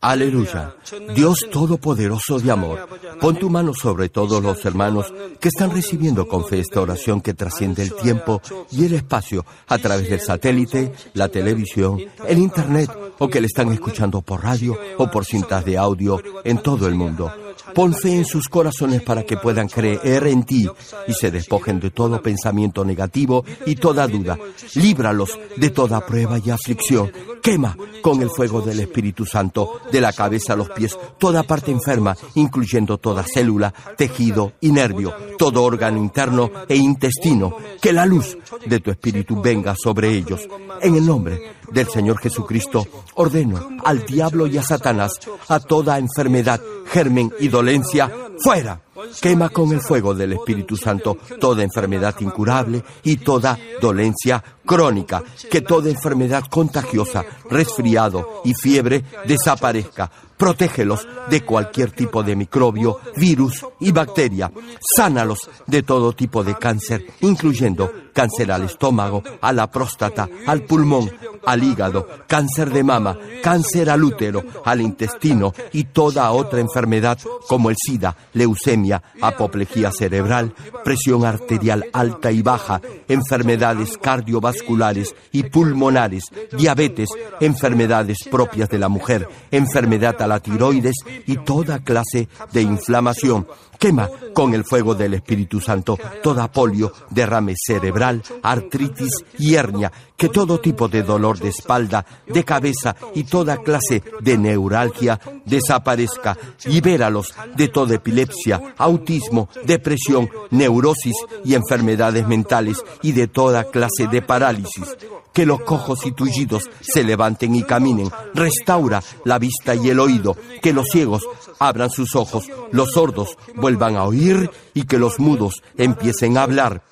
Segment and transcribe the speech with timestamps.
[0.00, 0.74] Aleluya.
[1.14, 2.88] Dios Todopoderoso de amor,
[3.20, 7.34] pon tu mano sobre todos los hermanos que están recibiendo con fe esta oración que
[7.34, 8.40] trasciende el tiempo
[8.72, 13.70] y el espacio a través del satélite, la televisión, el Internet o que le están
[13.72, 17.30] escuchando por radio o por cintas de audio en todo el mundo.
[17.74, 20.68] Pon fe en sus corazones para que puedan creer en ti
[21.06, 24.38] y se despojen de todo pensamiento negativo y toda duda.
[24.74, 27.10] Líbralos de toda prueba y aflicción.
[27.42, 31.70] Quema con el fuego del Espíritu Santo, de la cabeza a los pies, toda parte
[31.70, 37.56] enferma, incluyendo toda célula, tejido y nervio, todo órgano interno e intestino.
[37.80, 40.40] Que la luz de tu Espíritu venga sobre ellos.
[40.82, 41.40] En el nombre
[41.72, 45.12] del Señor Jesucristo, ordeno al diablo y a Satanás,
[45.48, 48.10] a toda enfermedad, germen y dolencia,
[48.42, 48.80] fuera.
[49.20, 55.22] Quema con el fuego del Espíritu Santo toda enfermedad incurable y toda dolencia crónica.
[55.50, 60.10] Que toda enfermedad contagiosa, resfriado y fiebre desaparezca.
[60.36, 64.50] Protégelos de cualquier tipo de microbio, virus y bacteria.
[64.96, 71.10] Sánalos de todo tipo de cáncer, incluyendo cáncer al estómago, a la próstata, al pulmón,
[71.44, 77.68] al hígado, cáncer de mama, cáncer al útero, al intestino y toda otra enfermedad como
[77.68, 78.89] el SIDA, leucemia,
[79.20, 86.24] apoplejía cerebral, presión arterial alta y baja, enfermedades cardiovasculares y pulmonares,
[86.56, 87.08] diabetes,
[87.40, 90.96] enfermedades propias de la mujer, enfermedad a la tiroides
[91.26, 93.46] y toda clase de inflamación.
[93.78, 100.28] Quema con el fuego del Espíritu Santo toda polio, derrame cerebral, artritis y hernia, que
[100.28, 106.36] todo tipo de dolor de espalda, de cabeza y toda clase de neuralgia desaparezca.
[106.66, 114.20] Libéralos de toda epilepsia, autismo, depresión, neurosis y enfermedades mentales y de toda clase de
[114.20, 114.94] parálisis
[115.32, 120.36] que los cojos y tullidos se levanten y caminen, restaura la vista y el oído,
[120.60, 121.22] que los ciegos
[121.58, 126.82] abran sus ojos, los sordos vuelvan a oír y que los mudos empiecen a hablar.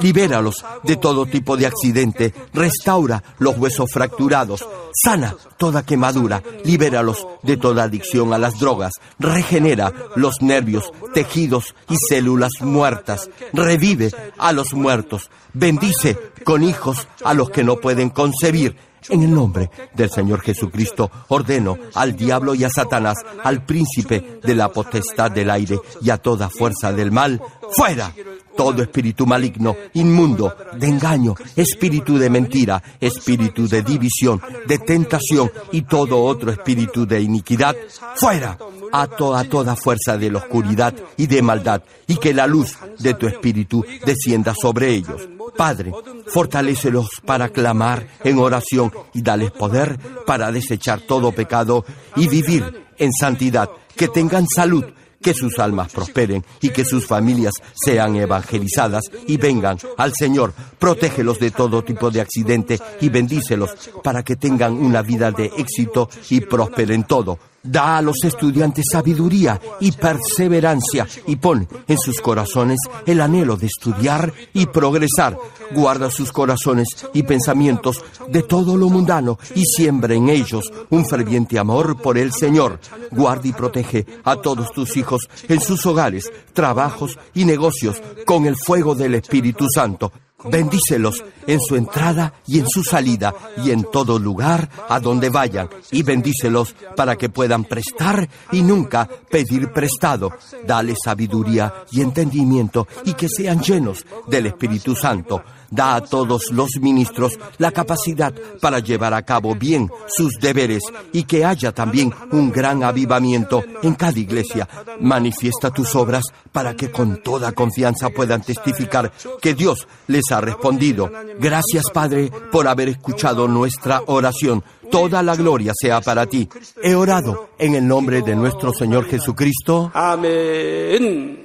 [0.00, 7.56] Libéralos de todo tipo de accidente, restaura los huesos fracturados, sana toda quemadura, libéralos de
[7.56, 14.72] toda adicción a las drogas, regenera los nervios, tejidos y células muertas, revive a los
[14.72, 18.76] muertos, bendice con hijos a los que no pueden concebir,
[19.10, 24.54] en el nombre del Señor Jesucristo ordeno al diablo y a Satanás, al príncipe de
[24.54, 28.12] la potestad del aire y a toda fuerza del mal, fuera.
[28.58, 35.82] Todo espíritu maligno, inmundo, de engaño, espíritu de mentira, espíritu de división, de tentación y
[35.82, 37.76] todo otro espíritu de iniquidad,
[38.16, 38.58] fuera.
[38.90, 43.28] A toda fuerza de la oscuridad y de maldad, y que la luz de tu
[43.28, 45.28] espíritu descienda sobre ellos.
[45.56, 45.92] Padre,
[46.26, 51.84] fortalécelos para clamar en oración y dales poder para desechar todo pecado
[52.16, 54.84] y vivir en santidad, que tengan salud,
[55.20, 60.52] que sus almas prosperen y que sus familias sean evangelizadas y vengan al Señor.
[60.78, 66.08] Protégelos de todo tipo de accidente y bendícelos para que tengan una vida de éxito
[66.30, 72.78] y prosperen todo Da a los estudiantes sabiduría y perseverancia y pon en sus corazones
[73.04, 75.36] el anhelo de estudiar y progresar.
[75.72, 81.58] Guarda sus corazones y pensamientos de todo lo mundano y siembra en ellos un ferviente
[81.58, 82.80] amor por el Señor.
[83.10, 88.56] Guarda y protege a todos tus hijos en sus hogares, trabajos y negocios con el
[88.56, 90.12] fuego del Espíritu Santo.
[90.44, 93.34] Bendícelos en su entrada y en su salida
[93.64, 99.08] y en todo lugar a donde vayan y bendícelos para que puedan prestar y nunca
[99.30, 100.32] pedir prestado.
[100.64, 106.70] Dale sabiduría y entendimiento y que sean llenos del Espíritu Santo da a todos los
[106.80, 112.50] ministros la capacidad para llevar a cabo bien sus deberes y que haya también un
[112.50, 114.68] gran avivamiento en cada iglesia.
[115.00, 121.10] Manifiesta tus obras para que con toda confianza puedan testificar que Dios les ha respondido.
[121.38, 124.64] Gracias Padre por haber escuchado nuestra oración.
[124.90, 126.48] Toda la gloria sea para ti.
[126.82, 129.90] He orado en el nombre de nuestro Señor Jesucristo.
[129.94, 131.37] Amén.